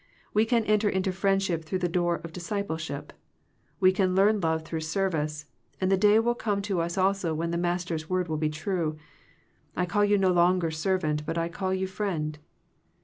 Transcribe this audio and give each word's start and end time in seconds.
We 0.33 0.45
can 0.45 0.63
enter 0.63 0.89
into 0.89 1.11
Friendship 1.11 1.63
through 1.63 1.77
the 1.77 1.87
door 1.87 2.15
of 2.23 2.33
Discipleship; 2.33 3.13
we 3.79 3.91
can 3.91 4.15
learn 4.15 4.39
love 4.41 4.63
through 4.63 4.79
service; 4.79 5.45
and 5.79 5.91
the 5.91 5.95
day 5.95 6.17
will 6.17 6.33
come 6.33 6.59
to 6.63 6.81
us 6.81 6.97
also 6.97 7.35
when 7.35 7.51
the 7.51 7.57
Mas 7.59 7.85
ter's 7.85 8.09
word 8.09 8.27
will 8.27 8.37
be 8.37 8.49
true, 8.49 8.97
"I 9.77 9.85
call 9.85 10.03
you 10.03 10.17
no 10.17 10.31
longer 10.31 10.71
servant, 10.71 11.23
but 11.27 11.37
I 11.37 11.49
call 11.49 11.71
you 11.71 11.85
friend." 11.85 12.39